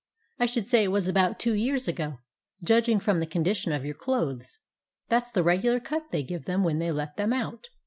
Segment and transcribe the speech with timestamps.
[0.39, 2.17] I should say it was about two years ago,
[2.63, 4.57] judging from the condition of your clothes.
[5.09, 7.67] That 's the regu lar cut they give them when they let them out.